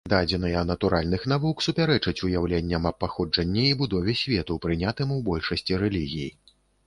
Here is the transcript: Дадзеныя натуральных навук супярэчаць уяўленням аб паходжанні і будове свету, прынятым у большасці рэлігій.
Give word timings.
Дадзеныя 0.11 0.61
натуральных 0.69 1.25
навук 1.33 1.59
супярэчаць 1.65 2.23
уяўленням 2.29 2.87
аб 2.91 2.97
паходжанні 3.03 3.67
і 3.73 3.77
будове 3.83 4.17
свету, 4.25 4.57
прынятым 4.65 5.15
у 5.19 5.21
большасці 5.31 5.81
рэлігій. 5.85 6.31